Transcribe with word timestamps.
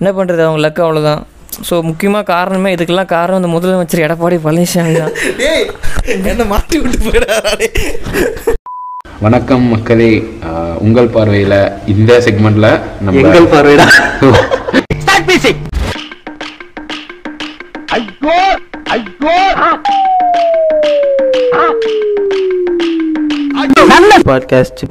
என்ன 0.00 0.10
பண்ணுறது 0.12 0.42
அவங்க 0.42 0.60
லக்கு 0.60 0.82
அவ்வளோதான் 0.82 1.22
ஸோ 1.68 1.74
முக்கியமாக 1.82 2.24
காரணமே 2.24 2.70
இதுக்கெல்லாம் 2.74 3.12
காரணம் 3.12 3.40
இந்த 3.40 3.50
முதலமைச்சர் 3.52 4.04
எடப்பாடி 4.06 4.36
பழனிசாமி 4.44 4.94
தான். 4.98 5.14
டேய் 5.40 5.66
என்ன 6.26 6.44
மாட்டி 6.44 6.78
விட்டு 6.78 6.98
போயிடாதே 6.98 7.68
வணக்கம் 9.20 9.62
மக்களே. 9.62 10.10
உங்கள் 10.78 11.08
பார்வையில் 11.08 11.58
இந்த 11.86 12.18
செக்மெண்ட்ல 12.18 12.68
நம்ம 13.00 13.20
எங்கள் 13.20 13.48
பார்வைடா 13.48 13.86
நல்ல 23.88 24.12
podcast 24.26 24.82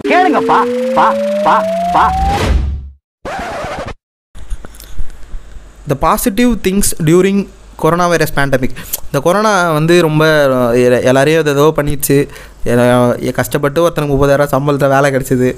the 5.91 5.95
positive 6.07 6.51
things 6.67 6.91
during 7.09 7.43
corona 7.81 8.05
virus 8.11 8.35
pandemic 8.35 8.75
இந்த 9.05 9.19
கொரோனா 9.25 9.51
வந்து 9.77 9.95
ரொம்ப 10.05 10.23
எல்லாரையும் 11.09 11.47
ஏதோ 11.53 11.65
பண்ணிடுச்சு. 11.77 12.17
கஷ்டப்பட்டு 13.39 13.79
ஒருத்தனுக்கு 13.85 14.13
முப்பதாயிரம் 14.13 14.51
சம்பளத்தில் 14.53 14.93
வேலை 14.93 15.07
கிடச்சிது. 15.15 15.49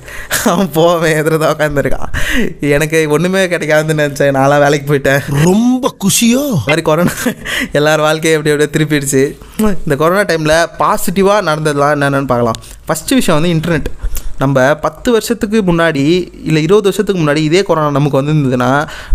அவன் 0.52 0.72
போவேன் 0.78 1.16
எதிர 1.20 1.38
தான் 1.44 1.54
உட்காந்துருக்கான் 1.56 2.10
எனக்கு 2.76 2.98
ஒன்றுமே 3.16 3.42
கிடைக்காதுன்னு 3.54 4.02
நினச்சேன். 4.02 4.34
நான்லாம் 4.38 4.64
வேலைக்கு 4.66 4.88
போயிட்டேன். 4.90 5.22
ரொம்ப 5.46 5.94
குஷியோ? 6.06 6.44
மாதிரி 6.66 6.84
கொரோனா 6.90 7.14
எல்லார் 7.80 8.06
வாழ்க்கையும் 8.08 8.38
எப்படி 8.40 8.54
எப்படியோ 8.56 8.72
திருப்பிடுச்சு. 8.76 9.24
இந்த 9.86 9.98
கொரோனா 10.02 10.26
டைமில் 10.32 10.58
பாசிட்டிவாக 10.82 11.48
நடந்ததுலாம் 11.52 11.96
என்னென்னு 11.98 12.32
பார்க்கலாம். 12.34 12.60
ஃபஸ்ட்டு 12.88 13.20
விஷயம் 13.22 13.40
வந்து 13.40 13.54
இன்டர்நெட் 13.56 13.90
நம்ம 14.42 14.66
பத்து 14.86 15.10
வருஷத்துக்கு 15.16 15.60
முன்னாடி 15.70 16.04
இல்லை 16.50 16.62
இருபது 16.68 16.88
வருஷத்துக்கு 16.90 17.22
முன்னாடி 17.24 17.42
இதே 17.50 17.62
கொரோனா 17.70 17.92
நமக்கு 17.98 18.20
வந்திருந்ததுன்னா 18.20 18.70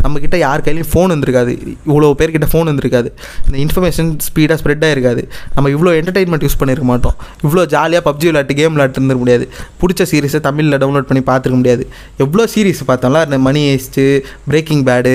நம்மக்கிட்ட 0.04 0.36
யார் 0.44 0.64
கையிலையும் 0.66 0.90
ஃபோன் 0.92 1.12
வந்திருக்காது. 1.14 1.52
இவ்வளோ 1.88 2.10
பேர்கிட்ட 2.20 2.48
ஃபோன் 2.52 2.68
வந்திருக்காது. 2.70 3.08
இந்த 3.46 3.56
இன்ஃபர்மேஷன் 3.64 4.10
ஸ்பீடாக 4.26 4.56
ஸ்ப்ரெட் 4.62 4.84
ஆகிருக்காது 4.88 5.24
நம்ம 5.56 5.70
இவ்வளோ 5.74 5.92
என்டர்டைன்மெண்ட் 6.00 6.46
யூஸ் 6.46 6.58
பண்ணியிருக்க 6.62 6.88
மாட்டோம். 6.92 7.16
இவ்வளோ 7.44 7.64
ஜாலியாக 7.74 8.04
பப்ஜி 8.08 8.26
விளையாட்டு 8.30 8.56
கேம் 8.60 8.74
விளையாட்டு 8.74 8.98
இருந்திருக்க 9.00 9.24
முடியாது. 9.24 9.46
பிடிச்ச 9.82 10.06
சீரிஸை 10.12 10.40
தமிழில் 10.48 10.78
டவுன்லோட் 10.84 11.08
பண்ணி 11.10 11.22
பார்த்துருக்க 11.30 11.60
முடியாது. 11.62 11.84
எவ்வளோ 12.24 12.46
சீரிஸ் 12.54 12.82
பார்த்தோம்ல 12.90 13.22
இந்த 13.28 13.38
மணி 13.46 13.62
ஹேஸ்ட்டு 13.68 14.06
பிரேக்கிங் 14.48 14.84
பேடு 14.90 15.14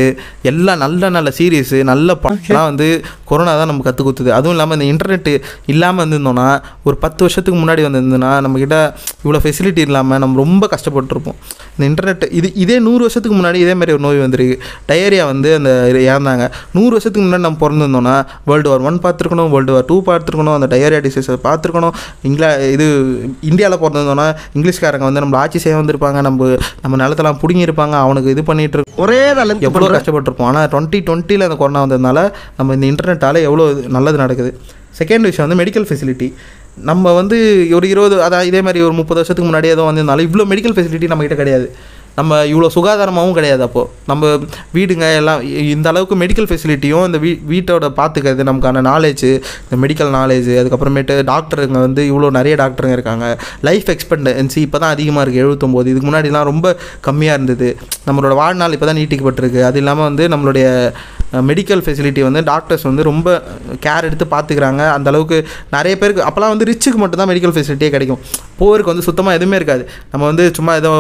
எல்லாம் 0.52 0.82
நல்ல 0.86 1.10
நல்ல 1.18 1.30
சீரிஸு 1.40 1.80
நல்ல 1.92 2.18
படம்லாம் 2.26 2.68
வந்து 2.72 2.90
கொரோனா 3.30 3.54
தான் 3.60 3.70
நம்ம 3.72 3.84
கற்றுக் 3.88 4.08
கொடுத்தது. 4.08 4.32
அதுவும் 4.38 4.56
இல்லாமல் 4.56 4.78
இந்த 4.80 4.88
இன்டர்நெட்டு 4.94 5.34
இல்லாமல் 5.74 6.02
இருந்திருந்தோம்னா 6.04 6.50
ஒரு 6.88 6.96
பத்து 7.04 7.22
வருஷத்துக்கு 7.26 7.60
முன்னாடி 7.64 7.82
வந்திருந்ததுன்னா 7.88 8.34
நம்மக்கிட்ட 8.46 8.78
இவ்வளோ 9.24 9.42
ஃபெசிலிட்டி 9.46 9.82
இல்லாமல் 9.88 9.96
நம்ம 10.24 10.40
ரொம்ப 10.44 10.70
கஷ்டப்பட்டுருப்போம். 10.74 11.38
இந்த 11.76 11.84
இன்டர்நெட் 11.90 12.26
இது 12.40 12.50
இதே 12.64 12.78
நூறு 12.88 13.02
வருஷத்துக்கு 13.06 13.38
முன்னாடி 13.40 13.60
இதே 13.66 13.74
மாதிரி 13.80 13.96
ஒரு 13.98 14.04
நோய் 14.06 14.22
வந்திருக்கு. 14.24 14.56
டயரியா 14.90 15.26
வந்து 15.32 15.50
அந்த 15.60 15.72
இறந்தாங்க. 16.10 16.46
நூறு 16.78 16.92
வருஷத்துக்கு 16.96 17.26
முன்னாடி 17.28 17.46
நம்ம 17.48 17.60
பிறந்திருந்தோம்னா 17.64 18.16
வேர்ல்டு 18.50 18.72
வார் 18.72 18.86
ஒன் 18.90 19.00
பார்த்துருக்கணும் 19.06 19.52
வேர்ல்டு 19.56 19.76
வார் 19.76 19.88
டூ 19.92 19.98
பார்த்துருக்கணும் 20.10 20.56
அந்த 20.58 20.70
டயரியா 20.76 21.02
டிசீஸை 21.08 21.38
பார்த்துருக்கணும். 21.48 21.96
இங்கிலா 22.30 22.52
இது 22.76 22.88
இந்தியாவில் 23.52 23.82
பிறந்திருந்தோம்னா 23.84 24.28
இங்கிலீஷ்காரங்க 24.58 25.08
வந்து 25.10 25.24
நம்மளை 25.24 25.42
ஆட்சி 25.44 25.62
செய்ய 25.66 25.82
வந்திருப்பாங்க. 25.82 26.22
நம்ம 26.28 26.50
நம்ம 26.86 26.98
நிலத்தெல்லாம் 27.04 27.42
பிடுங்கியிருப்பாங்க 27.44 27.96
அவனுக்கு 28.06 28.34
இது 28.36 28.44
பண்ணிட்டு 28.52 28.78
இருக்க 28.78 29.04
ஒரே 29.06 29.22
தலை 29.40 29.56
எவ்வளோ 29.68 29.92
கஷ்டப்பட்டிருப்போம். 29.98 30.50
ஆனால் 30.52 30.68
டுவெண்ட்டி 30.74 31.00
டுவெண்ட்டியில் 31.10 31.48
அந்த 31.48 31.58
கொரோனா 31.62 31.84
வந்ததுனால 31.86 32.20
நம்ம 32.60 32.76
இந்த 32.78 32.88
இன்டர்நெட்டால் 32.92 33.46
எவ்வளோ 33.48 33.66
நல்லது 33.98 34.18
நடக்குது. 34.24 34.52
செகண்ட் 35.00 35.28
விஷயம் 35.30 35.46
வந்து 35.46 35.60
மெடிக்கல் 35.62 35.86
ஃபெசிலிட்டி 35.88 36.28
நம்ம 36.78 37.14
வந்து 37.14 37.38
ஒரு 37.74 37.90
இருபது 37.90 38.24
அதான் 38.24 38.44
இதே 38.44 38.62
மாதிரி 38.62 38.84
ஒரு 38.84 38.94
முப்பது 38.94 39.20
வருஷத்துக்கு 39.20 39.52
முன்னாடி 39.52 39.66
ஏதோ 39.66 39.82
வந்திருந்தாலும் 39.82 40.28
இவ்வளோ 40.28 40.46
மெடிக்கல் 40.52 40.76
ஃபெசிலிட்டி 40.76 41.08
நம்மக்கிட்ட 41.08 41.36
கிடையாது. 41.36 41.76
நம்ம 42.18 42.36
இவ்வளோ 42.48 42.68
சுகாதாரமாகவும் 42.74 43.34
கிடையாது 43.34 43.64
அப்போது 43.64 43.90
நம்ம 44.06 44.30
வீடுங்க 44.74 45.06
எல்லாம் 45.16 45.42
இ- 45.50 45.66
இந்த 45.70 45.88
அளவுக்கு 45.90 46.16
மெடிக்கல் 46.16 46.48
ஃபெசிலிட்டியும் 46.48 47.06
இந்த 47.06 47.18
வீ 47.18 47.32
வீட்டோட 47.48 47.90
பார்த்துக்கிறது 47.98 48.44
நமக்கான 48.44 48.82
நாலேஜு 48.84 49.30
இந்த 49.64 49.78
மெடிக்கல் 49.78 50.12
நாலேஜ் 50.16 50.50
அதுக்கப்புறமேட்டு 50.58 51.18
டாக்டருங்க 51.30 51.80
வந்து 51.80 52.04
இவ்வளோ 52.10 52.30
நிறைய 52.32 52.56
டாக்டருங்க 52.56 52.96
இருக்காங்க. 52.98 53.28
லைஃப் 53.62 53.90
எக்ஸ்பெக்டன்சி 53.90 54.60
இப்போ 54.60 54.80
தான் 54.80 54.94
அதிகமாக 54.96 55.24
இருக்குது 55.24 55.44
எழுபத்தொம்போது 55.44 55.86
இதுக்கு 55.86 56.10
முன்னாடிலாம் 56.10 56.44
ரொம்ப 56.44 56.68
கம்மியாக 57.08 57.38
இருந்தது. 57.38 57.70
நம்மளோட 58.08 58.34
வாழ்நாள் 58.36 58.74
இப்போ 58.74 58.86
தான் 58.86 59.00
நீட்டிக்கப்பட்டிருக்கு. 59.00 59.62
அது 59.64 59.78
இல்லாமல் 59.78 60.04
வந்து 60.04 60.26
நம்மளுடைய 60.28 60.66
மெடிக்கல் 61.48 61.82
ஃபெசிலிட்டி 61.86 62.22
வந்து 62.26 62.42
டாக்டர்ஸ் 62.44 62.84
வந்து 62.84 63.04
ரொம்ப 63.04 63.30
கேர் 63.82 64.06
எடுத்து 64.06 64.26
பார்த்துக்கிறாங்க 64.26 64.82
அந்தளவுக்கு 64.94 65.38
நிறைய 65.72 65.94
பேருக்கு 65.98 66.28
அப்போலாம் 66.28 66.54
வந்து 66.54 66.66
ரிச்சுக்கு 66.66 66.96
மட்டும் 66.96 67.22
தான் 67.22 67.30
மெடிக்கல் 67.30 67.56
ஃபெசிலிட்டியே 67.56 67.90
கிடைக்கும். 67.90 68.22
போருக்கு 68.58 68.92
வந்து 68.92 69.04
சுத்தமாக 69.04 69.38
எதுவுமே 69.38 69.56
இருக்காது. 69.56 69.84
நம்ம 70.12 70.26
வந்து 70.26 70.54
சும்மா 70.54 70.76
ஏதோ 70.76 70.92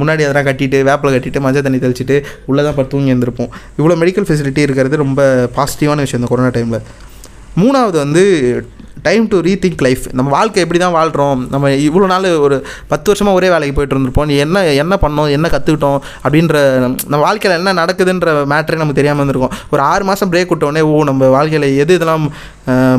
முன்னாடி 0.00 0.24
அதெல்லாம் 0.28 0.48
கட்டிட்டு 0.50 0.80
வேப்பில் 0.90 1.14
கட்டிட்டு 1.16 1.44
மஞ்சள் 1.46 1.66
தண்ணி 1.68 1.80
தெளிச்சிட்டு 1.84 2.18
உள்ளே 2.50 2.64
தான் 2.68 2.76
படுத்து 2.78 2.94
தூங்கி 2.96 3.14
இருந்திருப்போம் 3.14 3.52
இவ்வளோ 3.80 3.96
மெடிக்கல் 4.02 4.28
ஃபெசிலிட்டி 4.30 4.66
இருக்கிறது 4.68 5.04
ரொம்ப 5.04 5.22
பாசிட்டிவான 5.58 6.04
விஷயம் 6.06 6.22
இந்த 6.22 6.32
கொரோனா 6.32 6.52
டைமில் 6.58 6.84
மூணாவது 7.62 7.96
வந்து 8.04 8.22
டைம் 9.06 9.24
டு 9.32 9.36
ரீதிங்க் 9.46 9.82
லைஃப் 9.86 10.04
நம்ம 10.18 10.28
வாழ்க்கை 10.30 10.60
எப்படி 10.62 10.78
தான் 10.78 10.94
வாழ்கிறோம் 10.96 11.40
நம்ம 11.52 11.68
இவ்வளோ 11.84 12.06
நாள் 12.12 12.26
ஒரு 12.46 12.56
பத்து 12.88 13.06
வருஷமாக 13.10 13.38
ஒரே 13.38 13.48
வேலைக்கு 13.52 13.74
போயிட்டு 13.76 13.94
இருந்திருப்போம். 13.94 14.30
என்ன 14.44 14.64
என்ன 14.82 14.94
பண்ணோம்? 15.02 15.28
என்ன 15.36 15.46
கற்றுக்கிட்டோம் 15.52 15.98
அப்படின்ற 16.24 16.56
நம்ம 17.12 17.20
வாழ்க்கையில் 17.26 17.58
என்ன 17.58 17.74
நடக்குதுன்ற 17.80 18.32
மேட்ரே 18.52 18.80
நமக்கு 18.80 18.98
தெரியாமல் 19.00 19.22
இருந்திருக்கும். 19.22 19.54
ஒரு 19.74 19.82
ஆறு 19.90 20.04
மாதம் 20.04 20.32
பிரேக் 20.32 20.52
விட்டோடனே 20.52 20.82
ஓ 20.90 21.04
நம்ம 21.10 21.28
வாழ்க்கையில் 21.36 21.68
எது 21.84 21.94
இதெல்லாம் 21.98 22.26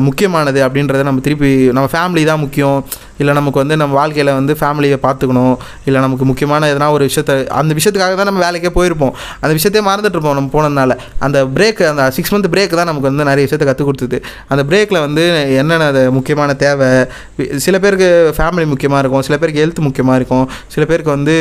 முக்கியமானது 0.06 0.60
அப்படின்றத 0.66 1.02
நம்ம 1.08 1.22
திருப்பி 1.26 1.50
நம்ம 1.76 1.88
ஃபேமிலி 1.92 2.22
தான் 2.30 2.42
முக்கியம். 2.44 2.78
இல்லை 3.20 3.32
நமக்கு 3.38 3.58
வந்து 3.62 3.74
நம்ம 3.80 3.92
வாழ்க்கையில் 4.00 4.30
வந்து 4.38 4.52
ஃபேமிலியை 4.60 4.96
பார்த்துக்கணும். 5.04 5.54
இல்லை 5.86 5.98
நமக்கு 6.04 6.24
முக்கியமான 6.30 6.68
எதனா 6.72 6.86
ஒரு 6.96 7.04
விஷயத்த 7.08 7.32
அந்த 7.60 7.72
விஷயத்துக்காக 7.78 8.14
தான் 8.20 8.28
நம்ம 8.30 8.40
வேலைக்கே 8.46 8.70
போயிருப்போம். 8.76 9.12
அந்த 9.42 9.52
விஷயத்தையே 9.58 9.82
மறந்துட்டுருப்போம் 9.88 10.36
நம்ம 10.38 10.50
போனதுனால. 10.54 10.96
அந்த 11.26 11.38
பிரேக் 11.56 11.82
அந்த 11.90 12.04
சிக்ஸ் 12.16 12.32
மந்த் 12.34 12.48
பிரேக் 12.54 12.76
தான் 12.80 12.90
நமக்கு 12.90 13.08
வந்து 13.10 13.26
நிறைய 13.30 13.44
விஷயத்தை 13.48 13.68
கற்றுக் 13.70 13.88
கொடுத்தது. 13.90 14.20
அந்த 14.52 14.64
பிரேக்கில் 14.70 15.00
வந்து 15.06 15.24
என்னென்ன 15.60 15.88
அது 15.92 16.02
முக்கியமான 16.18 16.56
தேவை? 16.64 16.88
சில 17.66 17.78
பேருக்கு 17.84 18.08
ஃபேமிலி 18.38 18.66
முக்கியமாக 18.72 19.02
இருக்கும். 19.04 19.24
சில 19.28 19.38
பேருக்கு 19.42 19.62
ஹெல்த் 19.64 19.82
முக்கியமாக 19.88 20.18
இருக்கும். 20.22 20.46
சில 20.76 20.84
பேருக்கு 20.92 21.12
வந்து 21.16 21.36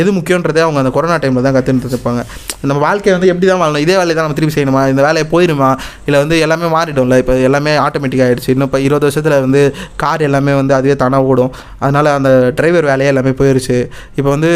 எது 0.00 0.10
முக்கியன்றதே 0.18 0.64
அவங்க 0.66 0.80
அந்த 0.84 0.94
கொரோனா 0.96 1.18
டைமில் 1.24 1.46
தான் 1.48 1.56
கற்றுட்டு 1.58 1.92
இருப்பாங்க 1.94 2.22
நம்ம 2.68 2.80
வாழ்க்கையை 2.86 3.14
வந்து 3.18 3.30
எப்படி 3.32 3.46
தான் 3.52 3.62
வாழணும்? 3.62 3.84
இதே 3.86 3.96
வேலையை 4.00 4.16
தான் 4.16 4.26
நம்ம 4.28 4.38
திருப்பி 4.40 4.56
செய்யணுமா? 4.56 4.82
இந்த 4.94 5.02
வேலையை 5.08 5.26
போயிடுமா? 5.34 5.70
இல்லை 6.08 6.18
வந்து 6.24 6.38
எல்லாமே 6.46 6.68
மாறிடும்ல? 6.76 7.16
இப்போ 7.22 7.35
எல்லாமே 7.48 7.72
ஆட்டோமேட்டிக் 7.86 8.24
ஆகிடுச்சு 8.26 8.52
இன்னும் 8.54 8.68
இப்போ 8.68 8.80
இருபது 8.86 9.06
வருஷத்தில் 9.06 9.42
வந்து 9.46 9.62
கார் 10.02 10.26
எல்லாமே 10.28 10.52
வந்து 10.60 10.74
அதுவே 10.78 10.96
தானாக 11.02 11.30
ஓடும். 11.30 11.52
அதனால் 11.84 12.08
அந்த 12.18 12.30
டிரைவர் 12.58 12.88
வேலையே 12.90 13.12
எல்லாமே 13.12 13.32
போயிருச்சு. 13.40 13.78
இப்போ 14.18 14.28
வந்து 14.36 14.52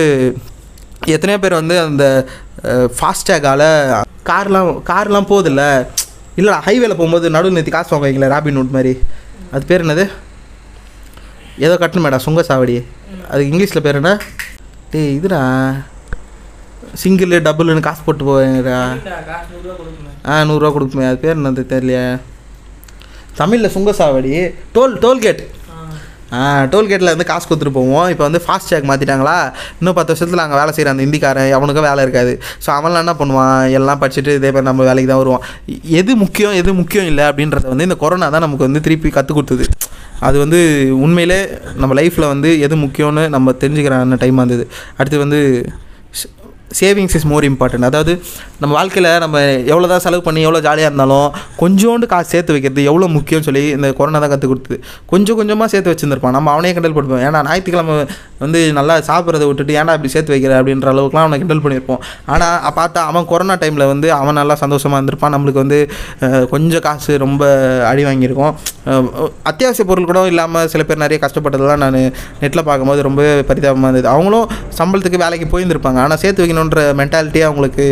எத்தனையோ 1.17 1.41
பேர் 1.43 1.61
வந்து 1.61 1.77
அந்த 1.89 2.05
ஃபாஸ்டேகால் 2.97 3.67
கார்லாம் 4.31 4.73
கார்லாம் 4.91 5.31
போகுதில்ல. 5.33 5.63
இல்லை 6.41 6.55
ஹைவேல 6.67 6.95
போகும்போது 6.99 7.27
நடுவு 7.37 7.55
நிறுத்தி 7.55 7.73
காசு 7.77 7.93
வாங்குவீங்களே 7.95 8.33
ராபின் 8.35 8.59
நோட் 8.59 8.77
மாதிரி. 8.77 8.93
அது 9.55 9.65
பேர் 9.71 9.85
என்னது? 9.85 10.05
ஏதோ 11.67 11.75
கட்டணுமேடா 11.81 12.19
சுங்க 12.27 12.43
சாவடி. 12.49 12.77
அது 13.33 13.43
இங்கிலீஷில் 13.51 13.85
பேர் 13.87 14.01
என்ன? 14.01 14.13
டேய் 14.93 15.15
இதுடா. 15.19 15.41
சிங்கிள் 17.01 17.33
டபுள்னு 17.47 17.83
காசு 17.87 18.01
போட்டு 18.05 18.25
போவேங்கடா. 18.29 18.79
ஆ 20.31 20.37
நூறுரூவா 20.49 20.71
கொடுக்குமே 20.77 21.05
அது 21.09 21.19
பேர் 21.25 21.39
என்னது 21.39 21.65
தெரியலையே. 21.73 22.05
தமிழில் 23.41 23.75
சுங்க 23.77 23.91
சாவடி 24.01 24.35
டோல் 24.77 24.95
டோல்கேட். 25.07 25.43
டோல்கேட்டில் 26.73 27.11
வந்து 27.13 27.27
காசு 27.29 27.45
கொடுத்துட்டு 27.47 27.77
போவோம். 27.77 28.09
இப்போ 28.13 28.25
வந்து 28.27 28.41
ஃபாஸ்ட் 28.45 28.71
டேக் 28.73 28.89
மாற்றிட்டாங்களா 28.91 29.37
இன்னும் 29.79 29.97
பத்து 29.99 30.13
வருஷத்தில் 30.13 30.43
அங்கே 30.43 30.57
வேலை 30.61 30.73
செய்கிற 30.75 30.93
அந்த 30.93 31.03
இந்திக்காரன். 31.07 31.49
அவனுக்கும் 31.59 31.87
வேலை 31.89 32.03
இருக்காது. 32.07 32.33
ஸோ 32.65 32.69
அவன்லாம் 32.77 33.03
என்ன 33.05 33.15
பண்ணுவான்? 33.21 33.63
எல்லாம் 33.79 34.01
படிச்சுட்டு 34.03 34.35
இதே 34.39 34.51
மாதிரி 34.55 34.69
நம்ம 34.71 34.85
வேலைக்கு 34.91 35.11
தான் 35.13 35.23
வருவான். 35.23 35.45
எது 36.01 36.15
முக்கியம் 36.23 36.55
எது 36.61 36.73
முக்கியம் 36.81 37.09
இல்லை 37.13 37.25
அப்படின்றத 37.31 37.69
வந்து 37.73 37.89
இந்த 37.89 37.99
கொரோனா 38.05 38.29
தான் 38.37 38.47
நமக்கு 38.47 38.69
வந்து 38.69 38.85
திருப்பி 38.87 39.11
கற்றுக் 39.17 39.39
கொடுத்தது. 39.39 39.67
அது 40.29 40.37
வந்து 40.45 40.61
உண்மையிலே 41.05 41.41
நம்ம 41.83 41.93
லைஃப்பில் 42.01 42.31
வந்து 42.35 42.53
எது 42.67 42.77
முக்கியம்னு 42.85 43.25
நம்ம 43.37 43.55
தெரிஞ்சுக்கிற 43.65 43.97
டைம் 44.25 44.43
வந்தது 44.45 44.67
அடுத்து 44.99 45.25
வந்து 45.27 45.41
சேவிங்ஸ் 46.79 47.15
இஸ் 47.19 47.27
மோர் 47.31 47.45
இம்பார்ட்டன்ட் 47.49 47.87
அதாவது 47.89 48.13
நம்ம 48.61 48.73
வாழ்க்கையில் 48.79 49.09
நம்ம 49.25 49.37
எவ்வளோ 49.73 49.87
தான் 49.93 50.03
செலவு 50.05 50.23
பண்ணி 50.27 50.41
எவ்வளோ 50.47 50.61
ஜாலியாக 50.67 50.91
இருந்தாலும் 50.91 51.29
கொஞ்சோண்டு 51.63 52.07
காசு 52.13 52.29
சேர்த்து 52.35 52.55
வைக்கிறது 52.55 52.83
எவ்வளோ 52.91 53.07
முக்கியம்னு 53.17 53.47
சொல்லி 53.49 53.63
இந்த 53.77 53.89
கொரோனா 53.99 54.21
தான் 54.25 54.33
கற்றுக் 54.33 54.53
கொடுத்தது. 54.53 54.79
கொஞ்சம் 55.13 55.39
கொஞ்சமாக 55.41 55.69
சேர்த்து 55.73 55.93
வச்சுருந்துருப்பான். 55.93 56.37
நம்ம 56.39 56.51
அவனே 56.55 56.73
கண்டல் 56.77 56.97
பண்ணுவோம். 56.99 57.25
ஏன்னா 57.29 57.41
ஞாயிற்றுக்கிழமை 57.49 57.97
வந்து 58.45 58.61
நல்லா 58.79 58.95
சாப்பிட்றத 59.09 59.47
விட்டுட்டு 59.49 59.77
ஏன்டா 59.81 59.95
இப்படி 59.99 60.13
சேர்த்து 60.15 60.35
வைக்கிற? 60.35 60.53
அப்படின்ற 60.61 60.89
அளவுக்குலாம் 60.95 61.27
அவனை 61.27 61.39
கிண்டல் 61.43 61.63
பண்ணியிருப்போம். 61.65 62.01
ஆனால் 62.35 62.75
பார்த்தா 62.79 63.01
அவன் 63.11 63.29
கொரோனா 63.33 63.57
டைமில் 63.63 63.87
வந்து 63.93 64.09
அவன் 64.21 64.39
நல்லா 64.41 64.57
சந்தோஷமாக 64.65 64.99
இருந்திருப்பான். 65.01 65.35
நம்மளுக்கு 65.37 65.63
வந்து 65.65 65.79
கொஞ்சம் 66.55 66.85
காசு 66.87 67.13
ரொம்ப 67.25 67.43
அடி 67.91 68.05
வாங்கியிருக்கோம். 68.09 68.55
அத்தியாவசிய 69.51 69.85
பொருள் 69.91 70.09
கூட 70.11 70.21
இல்லாமல் 70.33 70.69
சில 70.75 70.83
பேர் 70.89 71.03
நிறைய 71.05 71.19
கஷ்டப்பட்டதெல்லாம் 71.25 71.83
நான் 71.85 71.99
நெட்டில் 72.43 72.67
பார்க்கும்போது 72.69 73.01
ரொம்ப 73.09 73.23
பரிதாபமாக 73.51 73.89
இருந்தது. 73.91 74.11
அவங்களும் 74.15 74.47
சம்பளத்துக்கு 74.79 75.23
வேலைக்கு 75.25 75.49
போயிருந்திருப்பாங்க. 75.53 75.99
ஆனால் 76.05 76.21
சேர்த்து 76.25 76.43
வைக்கணுன்ற 76.45 76.83
மென்டாலிட்டி 77.01 77.43
அவங்களுக்கு 77.49 77.87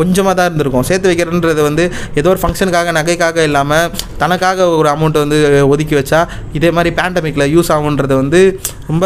கொஞ்சமாக 0.00 0.34
தான் 0.38 0.48
இருந்திருக்கும். 0.50 0.86
சேர்த்து 0.90 1.10
வைக்கிறன்றது 1.10 1.62
வந்து 1.68 1.84
ஏதோ 2.20 2.28
ஒரு 2.34 2.40
ஃபங்க்ஷனுக்காக 2.42 2.92
நகைக்காக 2.98 3.44
இல்லாமல் 3.48 3.88
தனக்காக 4.22 4.68
ஒரு 4.80 4.88
அமௌண்ட்டை 4.94 5.22
வந்து 5.24 5.38
ஒதுக்கி 5.72 5.94
வச்சா 6.00 6.20
இதே 6.58 6.70
மாதிரி 6.76 6.90
பேண்டமிக்கில் 7.00 7.50
யூஸ் 7.54 7.70
ஆகுன்றது 7.76 8.14
வந்து 8.22 8.40
ரொம்ப 8.88 9.04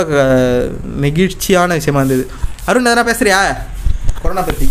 நெகிழ்ச்சியான 1.05 1.77
விஷயமா 1.81 2.01
இருந்தது. 2.03 2.25
அருண் 2.69 2.89
எதனா 2.91 3.05
பேசுறியா? 3.11 3.41
கொரோனா 4.23 4.45
பற்றி 4.51 4.67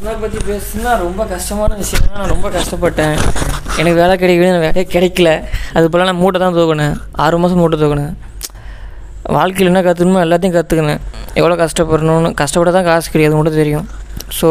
பர்சனல் 0.00 0.20
பற்றி 0.24 0.38
பேசுனா 0.50 0.90
ரொம்ப 1.04 1.22
கஷ்டமான 1.32 1.74
விஷயம் 1.80 2.04
நான் 2.18 2.30
ரொம்ப 2.34 2.46
கஷ்டப்பட்டேன். 2.54 3.16
எனக்கு 3.80 3.96
வேலை 4.02 4.14
கிடைக்கவே 4.20 4.50
எனக்கு 4.50 4.66
வேலையே 4.66 4.84
கிடைக்கல. 4.94 5.30
அது 5.76 5.90
போல் 5.92 6.06
நான் 6.10 6.20
மூட்டை 6.20 6.38
தான் 6.42 6.56
தூக்கினேன். 6.58 6.94
ஆறு 7.24 7.40
மாதம் 7.42 7.60
மூட்டை 7.62 7.78
தூக்கினேன். 7.82 8.14
வாழ்க்கையில் 9.36 9.70
என்ன 9.72 9.82
கற்றுக்கணுமோ 9.86 10.22
எல்லாத்தையும் 10.26 10.56
கற்றுக்கினேன் 10.56 11.02
எவ்வளோ 11.40 11.56
கஷ்டப்படணும்னு 11.62 12.30
கஷ்டப்பட 12.40 12.70
தான் 12.76 12.86
காசு 12.90 13.12
கிடையாது 13.14 13.36
மட்டும் 13.38 13.60
தெரியும். 13.62 13.86
ஸோ 14.38 14.48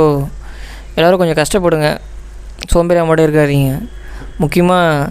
எல்லோரும் 0.98 1.22
கொஞ்சம் 1.22 1.40
கஷ்டப்படுங்க. 1.42 1.90
சோம்பேறியாக 2.74 3.10
மட்டும் 3.10 3.28
இருக்காதீங்க. 3.28 3.72
முக்கியமாக 4.44 5.10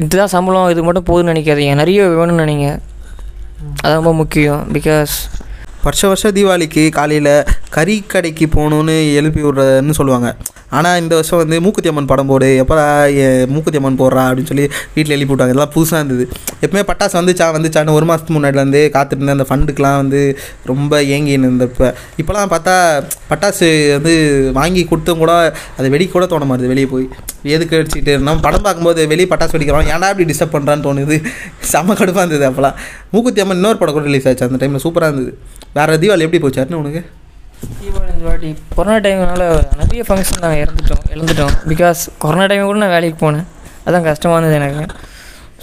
இதுதான் 0.00 0.32
சம்பளம் 0.36 0.72
இது 0.74 0.82
மட்டும் 0.88 1.08
போதும்னு 1.10 1.32
நினைக்காதீங்க. 1.32 1.74
நிறைய 1.82 2.08
வேணும்னு 2.18 2.42
நினைங்க. 2.44 2.68
அது 3.82 3.94
ரொம்ப 3.94 4.14
முக்கியம் 4.14 4.72
பிகாஸ் 4.72 5.14
வருஷ 5.82 6.06
வருஷம் 6.06 6.34
தீபாவளிக்கு 6.34 6.90
காலையில் 6.90 7.46
கறி 7.70 8.04
கடைக்கு 8.06 8.46
போகணுன்னு 8.46 9.14
எழுப்பி 9.14 9.42
விட்றதுன்னு 9.42 9.90
சொல்லுவாங்க. 9.90 10.36
ஆனால் 10.78 10.98
இந்த 11.02 11.14
வருஷம் 11.18 11.40
வந்து 11.42 11.56
மூக்குத்தி 11.64 11.90
அம்மன் 11.90 12.08
படம் 12.10 12.30
போடு 12.30 12.48
எப்போ 12.62 12.76
மூக்குத்தி 13.54 13.78
அம்மன் 13.80 13.98
போடுறா 14.02 14.24
அப்படின்னு 14.28 14.50
சொல்லி 14.50 14.66
வீட்டில் 14.94 15.14
எழுப்பி 15.16 15.32
விட்டாங்க 15.32 15.52
இதெல்லாம் 15.52 15.72
புதுசாக 15.76 16.00
இருந்தது. 16.00 16.24
எப்பவுமே 16.64 16.82
பட்டாசு 16.90 17.14
வந்துச்சா 17.20 17.46
வந்துச்சான்னு 17.56 17.96
ஒரு 17.98 18.06
மாதத்துக்கு 18.08 18.36
முன்னாடிலேருந்து 18.36 18.82
காத்துட்டு 18.96 19.20
இருந்தேன் 19.20 19.36
அந்த 19.38 19.46
ஃபண்டுக்கெலாம் 19.50 19.98
வந்து 20.02 20.20
ரொம்ப 20.70 21.02
ஏங்கின்னு 21.16 21.48
இருந்தப்போ. 21.50 21.88
இப்போலாம் 22.22 22.52
பார்த்தா 22.54 22.74
பட்டாசு 23.30 23.68
வந்து 23.96 24.14
வாங்கி 24.58 24.84
கொடுத்தும் 24.90 25.22
கூட 25.24 25.32
அது 25.78 25.92
வெடிக்க 25.94 26.12
கூட 26.16 26.26
தோண 26.32 26.48
மாட்டுது 26.50 26.72
வெளியே 26.72 26.88
போய். 26.94 27.06
எதுக்கு 27.56 27.76
அடிச்சுட்டு 27.80 28.14
நம்ம 28.26 28.40
படம் 28.46 28.66
பார்க்கும்போது 28.66 29.08
வெளியே 29.12 29.28
பட்டாசு 29.32 29.54
வெடிக்கிறோம் 29.56 29.90
ஏன்டா 29.94 30.10
இப்படி 30.14 30.28
டிஸ்டர்ப் 30.32 30.56
பண்ணுறான்னு 30.56 30.86
தோணுது. 30.88 31.18
செம்ம 31.72 31.96
கடுப்பாக 32.00 32.24
இருந்தது 32.26 32.46
அப்போலாம் 32.50 32.76
மூக்குத்தி 33.14 33.42
அம்மன் 33.44 33.60
இன்னொரு 33.60 33.80
படம் 33.82 33.96
கூட 33.98 34.06
ரிலீஸ் 34.10 34.28
ஆச்சு. 34.30 34.46
அந்த 34.48 34.60
டைமில் 34.62 34.84
சூப்பராக 34.86 35.12
இருந்தது. 35.12 35.32
வேறு 35.78 36.00
தீபாவளி 36.04 36.26
எப்படி 36.28 36.42
போச்சாருன்னு 36.46 36.80
உனக்கு? 36.82 37.02
தீபாவளி 37.80 38.10
இந்த 38.14 38.24
வாட்டி 38.28 38.50
கொரோனா 38.76 38.96
டைம்னால 39.04 39.44
நிறைய 39.80 40.02
ஃபங்க்ஷன் 40.08 40.42
நாங்கள் 40.44 40.62
இறந்துட்டோம் 40.64 41.04
இழந்துட்டோம். 41.14 41.54
பிகாஸ் 41.70 42.02
கொரோனா 42.24 42.44
டைம் 42.50 42.68
கூட 42.70 42.80
நான் 42.82 42.94
வேலைக்கு 42.96 43.18
போனேன். 43.24 43.46
அதான் 43.86 44.06
கஷ்டமாக 44.08 44.38
இருந்தது 44.38 44.58
எனக்கு. 44.60 44.84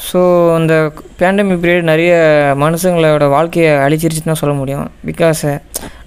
ஸோ 0.08 0.20
அந்த 0.58 0.74
பேண்டமிக் 1.20 1.62
பீரியட் 1.64 1.90
நிறைய 1.92 2.12
மனுஷங்களோட 2.64 3.28
வாழ்க்கையை 3.36 3.72
அழிச்சிருச்சுன்னு 3.86 4.32
தான் 4.32 4.42
சொல்ல 4.42 4.54
முடியும். 4.60 4.86
பிகாஸ் 5.10 5.46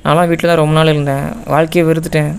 நான்லாம் 0.04 0.28
வீட்டில் 0.30 0.50
தான் 0.50 0.62
ரொம்ப 0.62 0.74
நாள் 0.78 0.92
இருந்தேன். 0.94 1.26
வாழ்க்கையை 1.54 1.84
வெறுத்துட்டேன். 1.88 2.30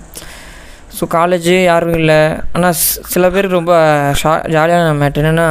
ஸோ 0.98 1.04
காலேஜு 1.18 1.56
யாரும் 1.72 1.98
இல்லை. 2.02 2.20
ஆனால் 2.56 2.78
சில 3.14 3.26
பேர் 3.36 3.56
ரொம்ப 3.60 3.74
ஷா 4.22 4.32
ஜாலியான 4.56 4.96
மேட்ரு 5.02 5.22
என்னென்னா 5.24 5.50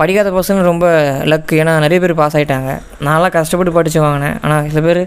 படிக்காத 0.00 0.28
பர்சன் 0.34 0.68
ரொம்ப 0.70 0.86
லக்கு 1.30 1.54
ஏன்னா 1.62 1.72
நிறைய 1.84 1.98
பேர் 2.02 2.20
பாஸ் 2.20 2.36
ஆகிட்டாங்க 2.38 2.70
நான்லாம் 3.06 3.34
கஷ்டப்பட்டு 3.34 3.72
படித்து 3.78 3.98
வாங்கினேன். 4.04 4.36
ஆனால் 4.44 4.68
சில 4.72 4.82
பேர் 4.86 5.02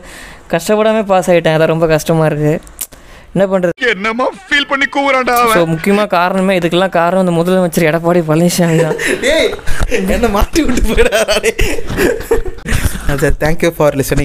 கஷ்டப்படாமல் 0.49 1.07
பாஸ் 1.07 1.29
ஆகிட்டேன் 1.31 1.55
அதான் 1.55 1.71
ரொம்ப 1.71 1.87
கஷ்டமாக 1.87 2.29
இருக்குது 2.29 2.55
என்ன 3.33 3.45
பண்ணுறது 3.51 3.87
என்னமா 3.91 4.25
ஃபீல் 4.41 4.67
பண்ணி 4.67 4.85
கூவுறான்டா 4.89 5.35
ஸோ 5.53 5.61
முக்கியமாக 5.67 6.09
காரணமே 6.13 6.53
இதுக்கெல்லாம் 6.59 6.93
காரணம் 6.93 7.23
இந்த 7.25 7.33
முதலமைச்சர் 7.39 7.87
எடப்பாடி 7.89 8.21
பழனிசாமி 8.29 8.77
தான். 8.81 8.97
டேய் 9.23 9.49
என்ன 10.13 10.29
மாட்டி 10.29 10.61
விட்டு 10.61 10.83
போயிடாரே 10.89 11.51
தேங்க்யூ 13.41 13.69
ஃபார் 13.71 13.95
லிசனிங் 13.95 14.13